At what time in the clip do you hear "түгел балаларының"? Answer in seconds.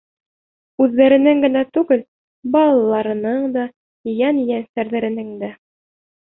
1.77-3.47